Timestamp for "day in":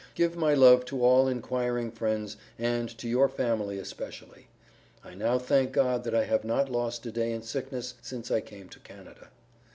7.11-7.43